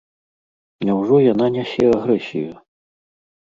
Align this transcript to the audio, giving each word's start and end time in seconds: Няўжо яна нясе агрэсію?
Няўжо 0.89 1.21
яна 1.33 1.51
нясе 1.59 1.85
агрэсію? 2.01 2.51